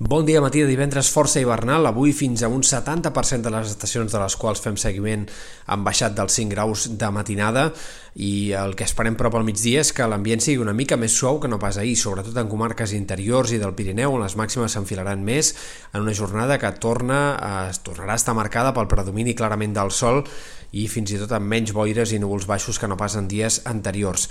Bon 0.00 0.24
dia, 0.24 0.40
matí 0.40 0.62
de 0.62 0.68
divendres 0.70 1.10
força 1.12 1.42
hivernal. 1.42 1.84
Avui 1.84 2.14
fins 2.16 2.40
a 2.40 2.48
un 2.48 2.62
70% 2.64 3.44
de 3.44 3.50
les 3.52 3.74
estacions 3.74 4.08
de 4.08 4.20
les 4.22 4.36
quals 4.40 4.62
fem 4.64 4.78
seguiment 4.80 5.26
han 5.68 5.82
baixat 5.84 6.14
dels 6.16 6.38
5 6.40 6.54
graus 6.54 6.86
de 6.96 7.10
matinada 7.12 7.66
i 8.14 8.52
el 8.58 8.74
que 8.76 8.86
esperem 8.88 9.16
prop 9.18 9.36
al 9.38 9.46
migdia 9.46 9.84
és 9.84 9.92
que 9.94 10.06
l'ambient 10.10 10.42
sigui 10.42 10.62
una 10.62 10.74
mica 10.76 10.98
més 11.00 11.14
suau 11.14 11.38
que 11.40 11.50
no 11.50 11.60
pas 11.62 11.78
ahir, 11.78 11.96
sobretot 11.96 12.36
en 12.40 12.50
comarques 12.50 12.94
interiors 12.96 13.52
i 13.54 13.60
del 13.62 13.74
Pirineu, 13.78 14.16
on 14.16 14.24
les 14.24 14.36
màximes 14.38 14.74
s'enfilaran 14.74 15.22
més 15.24 15.54
en 15.92 16.02
una 16.02 16.14
jornada 16.16 16.58
que 16.58 16.72
torna 16.82 17.20
a, 17.36 17.52
es 17.70 17.82
tornarà 17.86 18.16
a 18.16 18.22
estar 18.22 18.34
marcada 18.34 18.74
pel 18.74 18.90
predomini 18.90 19.36
clarament 19.38 19.76
del 19.76 19.94
sol 19.94 20.24
i 20.70 20.86
fins 20.90 21.10
i 21.10 21.18
tot 21.18 21.32
amb 21.34 21.50
menys 21.50 21.72
boires 21.74 22.12
i 22.14 22.20
núvols 22.22 22.46
baixos 22.46 22.78
que 22.78 22.88
no 22.90 22.96
pas 22.98 23.16
en 23.18 23.26
dies 23.30 23.60
anteriors. 23.66 24.28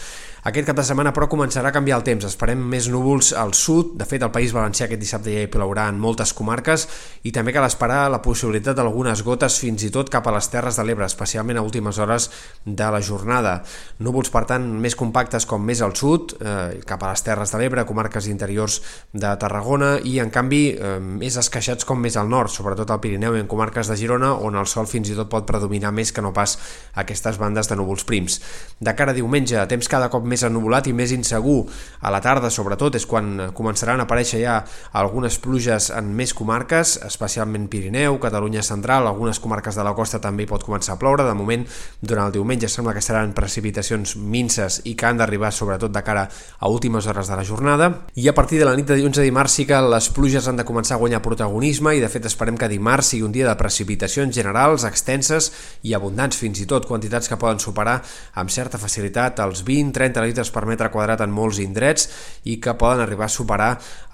Aquest 0.47 0.69
cap 0.69 0.77
de 0.77 0.85
setmana, 0.87 1.11
però, 1.15 1.27
començarà 1.31 1.71
a 1.71 1.75
canviar 1.75 1.97
el 1.99 2.05
temps. 2.07 2.23
Esperem 2.29 2.61
més 2.71 2.87
núvols 2.91 3.33
al 3.35 3.51
sud. 3.57 3.91
De 3.99 4.07
fet, 4.07 4.23
al 4.23 4.31
País 4.31 4.53
Valencià 4.55 4.87
aquest 4.87 5.01
dissabte 5.01 5.33
ja 5.33 5.43
hi 5.43 5.51
plourà 5.51 5.89
en 5.91 5.99
moltes 5.99 6.31
comarques 6.37 6.87
i 7.27 7.33
també 7.35 7.51
cal 7.55 7.67
esperar 7.67 8.05
la 8.11 8.21
possibilitat 8.23 8.79
d'algunes 8.79 9.23
gotes 9.27 9.59
fins 9.59 9.83
i 9.83 9.91
tot 9.91 10.11
cap 10.13 10.27
a 10.27 10.35
les 10.37 10.47
Terres 10.47 10.79
de 10.79 10.87
l'Ebre, 10.87 11.09
especialment 11.09 11.59
a 11.59 11.65
últimes 11.65 11.99
hores 11.99 12.29
de 12.63 12.87
la 12.95 13.03
jornada. 13.03 13.59
Núvols, 13.99 14.29
per 14.31 14.45
tant, 14.47 14.63
més 14.79 14.95
compactes 14.95 15.45
com 15.49 15.63
més 15.65 15.81
al 15.83 15.95
sud, 15.99 16.35
eh, 16.39 16.79
cap 16.87 17.03
a 17.03 17.11
les 17.11 17.23
Terres 17.25 17.51
de 17.51 17.59
l'Ebre, 17.59 17.85
comarques 17.85 18.29
interiors 18.31 18.79
de 19.13 19.33
Tarragona 19.41 19.97
i, 20.03 20.19
en 20.23 20.31
canvi, 20.31 20.61
eh, 20.77 20.99
més 20.99 21.35
esqueixats 21.39 21.85
com 21.85 21.99
més 21.99 22.15
al 22.17 22.29
nord, 22.29 22.51
sobretot 22.51 22.89
al 22.91 23.01
Pirineu 23.03 23.35
i 23.35 23.43
en 23.43 23.47
comarques 23.47 23.87
de 23.87 23.97
Girona, 23.99 24.33
on 24.33 24.55
el 24.55 24.67
sol 24.67 24.87
fins 24.87 25.09
i 25.09 25.17
tot 25.17 25.29
pot 25.29 25.47
predominar 25.47 25.91
més 25.91 26.13
que 26.15 26.21
no 26.21 26.31
pas 26.33 26.57
aquestes 26.95 27.37
bandes 27.37 27.67
de 27.67 27.75
núvols 27.75 28.05
prims. 28.07 28.39
De 28.79 28.95
cara 28.95 29.11
a 29.11 29.17
diumenge, 29.17 29.59
temps 29.67 29.91
cada 29.91 30.09
cop 30.09 30.23
més 30.23 30.43
ennuvolat 30.47 30.87
i 30.87 30.93
més 30.93 31.11
insegur. 31.11 31.65
A 32.01 32.11
la 32.11 32.21
tarda, 32.21 32.49
sobretot, 32.49 32.95
és 32.95 33.05
quan 33.05 33.49
començaran 33.55 33.99
a 33.99 34.07
aparèixer 34.07 34.41
ja 34.43 34.61
algunes 34.93 35.37
pluges 35.43 35.89
en 35.95 36.13
més 36.15 36.33
comarques, 36.33 36.97
especialment 37.05 37.67
Pirineu, 37.69 38.17
Catalunya 38.19 38.63
central, 38.63 39.07
algunes 39.07 39.39
comarques 39.39 39.75
de 39.75 39.83
la 39.83 39.93
costa 39.97 40.21
també 40.23 40.47
pot 40.49 40.63
començar 40.63 40.95
a 40.95 40.99
ploure. 41.01 41.25
De 41.27 41.35
moment, 41.37 41.65
durant 42.01 42.29
el 42.29 42.35
diumenge 42.35 42.69
sembla 42.71 42.95
que 42.95 43.03
seran 43.03 43.33
precipitacions 43.59 44.15
minces 44.15 44.79
i 44.87 44.95
que 44.95 45.05
han 45.05 45.17
d'arribar 45.19 45.51
sobretot 45.51 45.91
de 45.91 46.01
cara 46.03 46.27
a 46.59 46.69
últimes 46.69 47.05
hores 47.07 47.27
de 47.27 47.35
la 47.35 47.43
jornada. 47.43 48.05
I 48.15 48.27
a 48.29 48.33
partir 48.33 48.59
de 48.59 48.65
la 48.65 48.75
nit 48.75 48.87
de 48.87 48.95
dilluns 48.95 49.19
a 49.19 49.25
dimarts 49.25 49.57
sí 49.59 49.65
que 49.67 49.79
les 49.83 50.09
pluges 50.15 50.47
han 50.47 50.57
de 50.57 50.65
començar 50.65 50.95
a 50.95 51.01
guanyar 51.01 51.21
protagonisme 51.21 51.95
i 51.95 51.99
de 51.99 52.09
fet 52.09 52.25
esperem 52.25 52.57
que 52.57 52.69
dimarts 52.71 53.11
sigui 53.11 53.25
un 53.27 53.33
dia 53.35 53.47
de 53.47 53.55
precipitacions 53.59 54.33
generals, 54.35 54.85
extenses 54.87 55.51
i 55.83 55.93
abundants, 55.93 56.37
fins 56.39 56.61
i 56.63 56.67
tot 56.69 56.87
quantitats 56.87 57.27
que 57.27 57.39
poden 57.39 57.59
superar 57.59 57.99
amb 58.39 58.49
certa 58.49 58.79
facilitat 58.79 59.41
els 59.43 59.65
20-30 59.67 60.23
litres 60.23 60.53
per 60.55 60.65
metre 60.69 60.91
quadrat 60.93 61.21
en 61.25 61.33
molts 61.33 61.59
indrets 61.59 62.07
i 62.45 62.59
que 62.63 62.77
poden 62.79 63.03
arribar 63.03 63.27
a 63.27 63.33
superar 63.33 63.73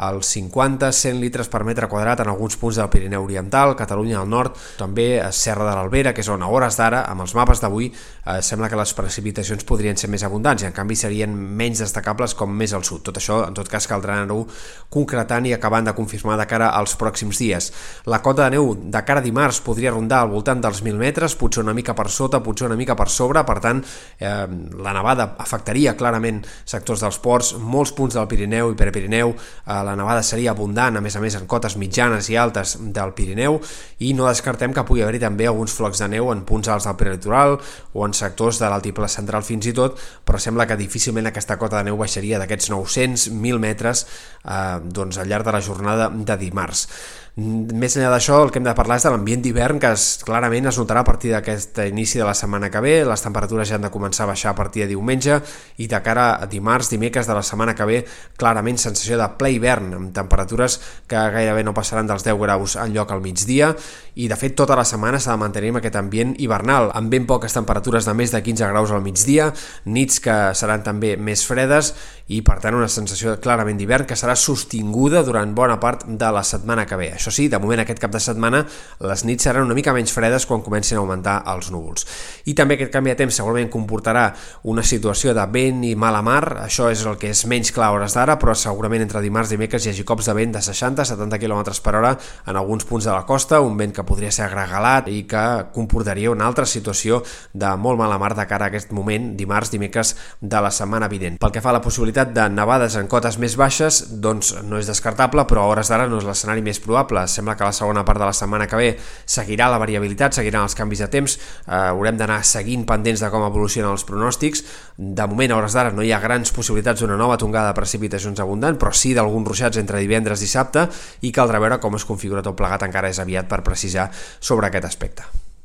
els 0.09 0.33
50-100 0.35 1.21
litres 1.21 1.51
per 1.51 1.63
metre 1.67 1.89
quadrat 1.91 2.23
en 2.23 2.33
alguns 2.33 2.57
punts 2.57 2.81
del 2.81 2.89
Pirineu 2.89 3.27
Oriental, 3.27 3.75
Catalunya 3.77 4.19
al 4.23 4.29
nord, 4.29 4.57
també 4.79 5.19
a 5.21 5.31
Serra 5.31 5.69
de 5.69 5.77
l'Albera, 5.77 6.13
que 6.13 6.25
és 6.25 6.31
on 6.33 6.41
a 6.41 6.49
hores 6.49 6.79
d'ara, 6.79 7.05
amb 7.11 7.21
els 7.25 7.35
mapes 7.37 7.61
d'avui, 7.61 7.91
eh, 7.91 8.41
sembla 8.41 8.69
que 8.71 8.79
les 8.79 8.93
precipitacions 8.95 9.34
podrien 9.67 9.97
ser 9.97 10.09
més 10.09 10.23
abundants 10.23 10.63
i 10.63 10.67
en 10.67 10.73
canvi 10.75 10.95
serien 10.95 11.31
menys 11.33 11.81
destacables 11.83 12.35
com 12.35 12.51
més 12.51 12.73
al 12.73 12.83
sud. 12.83 13.03
Tot 13.05 13.17
això, 13.19 13.41
en 13.47 13.53
tot 13.57 13.67
cas, 13.69 13.87
caldrà 13.87 14.19
anar-ho 14.21 14.45
concretant 14.89 15.45
i 15.45 15.53
acabant 15.53 15.85
de 15.85 15.93
confirmar 15.97 16.37
de 16.39 16.45
cara 16.47 16.69
als 16.77 16.95
pròxims 16.97 17.39
dies. 17.41 17.71
La 18.05 18.21
cota 18.23 18.45
de 18.45 18.55
neu 18.55 18.73
de 18.75 19.01
cara 19.05 19.19
a 19.19 19.25
dimarts 19.25 19.59
podria 19.65 19.91
rondar 19.91 20.21
al 20.23 20.31
voltant 20.31 20.61
dels 20.63 20.81
1.000 20.83 20.97
metres, 21.01 21.35
potser 21.35 21.63
una 21.63 21.73
mica 21.73 21.93
per 21.93 22.07
sota, 22.09 22.41
potser 22.43 22.69
una 22.69 22.77
mica 22.79 22.95
per 22.95 23.09
sobre, 23.09 23.43
per 23.43 23.57
tant, 23.59 23.83
eh, 24.19 24.47
la 24.79 24.95
nevada 24.95 25.33
afectaria 25.43 25.95
clarament 25.97 26.41
sectors 26.63 27.03
dels 27.03 27.19
ports, 27.19 27.53
molts 27.59 27.93
punts 27.95 28.15
del 28.15 28.29
Pirineu 28.31 28.71
i 28.71 28.79
Prepirineu, 28.79 29.35
eh, 29.35 29.81
la 29.83 29.95
nevada 29.95 30.23
seria 30.23 30.51
abundant, 30.55 30.97
a 30.97 31.03
més 31.03 31.15
a 31.15 31.23
més 31.23 31.35
en 31.35 31.47
cotes 31.47 31.77
mitjanes 31.77 32.29
i 32.29 32.39
altes 32.39 32.77
del 32.95 33.13
Pirineu, 33.17 33.59
i 33.99 34.13
no 34.13 34.29
descartem 34.29 34.73
que 34.73 34.85
pugui 34.87 35.03
haver-hi 35.03 35.23
també 35.25 35.47
alguns 35.47 35.75
flocs 35.75 35.99
de 35.99 36.09
neu 36.15 36.31
en 36.31 36.45
punts 36.47 36.71
alts 36.71 36.87
del 36.87 36.97
prelitoral 36.99 37.59
o 37.93 38.05
en 38.05 38.13
sectors 38.13 38.59
de 38.61 38.69
l'altiple 38.69 39.07
central 39.07 39.24
fins 39.45 39.67
i 39.69 39.73
tot, 39.75 39.99
però 40.25 40.39
sembla 40.41 40.67
que 40.69 40.77
difícilment 40.79 41.27
aquesta 41.29 41.57
cota 41.61 41.79
de 41.79 41.89
neu 41.89 41.97
baixaria 41.97 42.39
d'aquests 42.41 42.71
900-1.000 42.73 43.59
metres 43.59 44.05
eh, 44.43 44.79
doncs, 44.83 45.19
al 45.19 45.29
llarg 45.29 45.45
de 45.45 45.55
la 45.55 45.61
jornada 45.61 46.09
de 46.09 46.37
dimarts. 46.41 46.87
Més 47.35 47.97
enllà 47.97 48.13
d'això, 48.13 48.37
el 48.45 48.51
que 48.53 48.61
hem 48.61 48.63
de 48.63 48.71
parlar 48.71 48.95
és 48.95 49.03
de 49.03 49.09
l'ambient 49.11 49.41
d'hivern, 49.43 49.79
que 49.83 49.89
es, 49.91 50.03
clarament 50.23 50.69
es 50.69 50.77
notarà 50.79 51.01
a 51.03 51.07
partir 51.07 51.33
d'aquest 51.33 51.81
inici 51.83 52.15
de 52.15 52.23
la 52.23 52.31
setmana 52.31 52.69
que 52.71 52.79
ve. 52.79 52.93
Les 53.03 53.23
temperatures 53.25 53.67
ja 53.67 53.75
han 53.75 53.83
de 53.83 53.91
començar 53.91 54.23
a 54.23 54.29
baixar 54.29 54.53
a 54.53 54.55
partir 54.55 54.85
de 54.85 54.93
diumenge 54.93 55.41
i 55.83 55.89
de 55.91 55.99
cara 55.99 56.29
a 56.39 56.47
dimarts, 56.47 56.93
dimecres 56.93 57.27
de 57.27 57.35
la 57.35 57.43
setmana 57.43 57.75
que 57.75 57.89
ve, 57.89 57.99
clarament 58.39 58.79
sensació 58.79 59.19
de 59.19 59.27
ple 59.35 59.51
hivern, 59.51 59.91
amb 59.99 60.15
temperatures 60.15 60.79
que 61.11 61.27
gairebé 61.35 61.65
no 61.67 61.75
passaran 61.75 62.07
dels 62.07 62.23
10 62.23 62.39
graus 62.39 62.77
en 62.79 62.95
lloc 62.95 63.11
al 63.11 63.25
migdia 63.25 63.73
i 64.15 64.29
de 64.31 64.39
fet 64.39 64.55
tota 64.55 64.77
la 64.79 64.85
setmana 64.87 65.19
s'ha 65.19 65.35
de 65.35 65.41
mantenir 65.43 65.73
aquest 65.75 65.99
ambient 65.99 66.37
hivernal, 66.39 66.87
amb 66.95 67.11
ben 67.11 67.27
poques 67.27 67.51
temperatures 67.51 68.07
de 68.07 68.13
més 68.15 68.31
de 68.31 68.39
15 68.39 68.71
graus 68.71 68.95
al 68.95 69.03
migdia, 69.03 69.51
nits 69.91 70.21
que 70.23 70.37
seran 70.55 70.87
també 70.87 71.17
més 71.19 71.43
fredes 71.43 71.91
i 72.31 72.39
per 72.45 72.57
tant 72.63 72.77
una 72.77 72.87
sensació 72.89 73.35
clarament 73.43 73.77
d'hivern 73.77 74.07
que 74.07 74.15
serà 74.17 74.37
sostinguda 74.39 75.21
durant 75.27 75.51
bona 75.53 75.75
part 75.83 76.07
de 76.07 76.31
la 76.31 76.45
setmana 76.47 76.87
que 76.87 76.97
ve. 76.97 77.11
Això 77.13 77.24
sí, 77.31 77.47
de 77.49 77.59
moment 77.61 77.81
aquest 77.83 78.01
cap 78.01 78.13
de 78.13 78.21
setmana 78.21 78.63
les 79.05 79.25
nits 79.25 79.45
seran 79.47 79.65
una 79.65 79.77
mica 79.77 79.93
menys 79.95 80.13
fredes 80.13 80.45
quan 80.45 80.63
comencin 80.65 80.97
a 80.97 81.01
augmentar 81.03 81.41
els 81.53 81.71
núvols. 81.73 82.05
I 82.45 82.55
també 82.57 82.77
aquest 82.77 82.93
canvi 82.93 83.13
de 83.13 83.19
temps 83.23 83.39
segurament 83.41 83.71
comportarà 83.73 84.27
una 84.69 84.83
situació 84.83 85.33
de 85.35 85.45
vent 85.51 85.83
i 85.87 85.95
mala 85.95 86.21
mar, 86.25 86.43
això 86.63 86.89
és 86.91 87.05
el 87.05 87.17
que 87.21 87.31
és 87.33 87.45
menys 87.49 87.71
clar 87.75 87.89
a 87.89 87.97
hores 87.97 88.15
d'ara, 88.17 88.37
però 88.41 88.55
segurament 88.57 89.05
entre 89.05 89.23
dimarts 89.23 89.51
i 89.51 89.57
dimecres 89.57 89.85
hi 89.85 89.93
hagi 89.93 90.05
cops 90.07 90.29
de 90.29 90.35
vent 90.37 90.55
de 90.55 90.61
60-70 90.63 91.39
km 91.41 91.63
per 91.83 91.95
hora 91.99 92.13
en 92.45 92.55
alguns 92.59 92.85
punts 92.85 93.05
de 93.05 93.13
la 93.13 93.25
costa, 93.25 93.61
un 93.61 93.77
vent 93.77 93.93
que 93.95 94.05
podria 94.07 94.31
ser 94.31 94.45
agregalat 94.47 95.09
i 95.11 95.23
que 95.29 95.45
comportaria 95.73 96.31
una 96.31 96.45
altra 96.47 96.65
situació 96.65 97.21
de 97.53 97.71
molt 97.77 97.99
mala 97.99 98.19
mar 98.21 98.33
de 98.35 98.45
cara 98.49 98.67
a 98.67 98.73
aquest 98.73 98.91
moment, 98.95 99.33
dimarts, 99.37 99.71
dimecres 99.71 100.15
de 100.41 100.61
la 100.61 100.71
setmana 100.71 101.09
vinent. 101.11 101.39
Pel 101.41 101.53
que 101.55 101.63
fa 101.63 101.71
a 101.71 101.77
la 101.77 101.83
possibilitat 101.83 102.33
de 102.35 102.47
nevades 102.51 102.97
en 102.99 103.09
cotes 103.11 103.39
més 103.41 103.55
baixes 103.59 104.01
doncs 104.21 104.53
no 104.67 104.79
és 104.79 104.89
descartable, 104.89 105.45
però 105.49 105.63
a 105.63 105.71
hores 105.71 105.91
d'ara 105.91 106.09
no 106.11 106.19
és 106.19 106.27
l'escenari 106.27 106.63
més 106.65 106.81
probable. 106.83 107.14
Sembla 107.31 107.55
que 107.55 107.63
la 107.63 107.73
segona 107.75 108.03
part 108.05 108.19
de 108.19 108.27
la 108.27 108.33
setmana 108.35 108.67
que 108.67 108.79
ve 108.79 108.89
seguirà 109.25 109.69
la 109.71 109.79
variabilitat, 109.81 110.35
seguiran 110.35 110.67
els 110.67 110.75
canvis 110.75 111.05
de 111.05 111.09
temps, 111.13 111.37
eh, 111.37 111.71
haurem 111.77 112.19
d'anar 112.19 112.41
seguint 112.43 112.85
pendents 112.85 113.23
de 113.23 113.31
com 113.31 113.47
evolucionen 113.47 113.91
els 113.91 114.03
pronòstics. 114.03 114.65
De 114.97 115.27
moment, 115.31 115.51
a 115.51 115.57
hores 115.61 115.73
d'ara, 115.73 115.93
no 115.95 116.03
hi 116.03 116.11
ha 116.11 116.19
grans 116.19 116.51
possibilitats 116.51 117.01
d'una 117.01 117.17
nova 117.17 117.37
tongada 117.37 117.71
de 117.71 117.79
precipitacions 117.79 118.39
abundant, 118.39 118.77
però 118.77 118.91
sí 118.91 119.13
d'alguns 119.15 119.47
ruixats 119.47 119.81
entre 119.81 120.03
divendres 120.03 120.41
i 120.41 120.49
dissabte 120.49 120.87
i 121.21 121.31
caldrà 121.31 121.59
veure 121.59 121.79
com 121.83 121.95
es 121.95 122.05
configura 122.05 122.45
tot 122.45 122.57
plegat 122.59 122.85
encara 122.87 123.09
és 123.09 123.19
aviat 123.19 123.49
per 123.49 123.63
precisar 123.63 124.11
sobre 124.39 124.69
aquest 124.71 124.93
aspecte. 124.93 125.44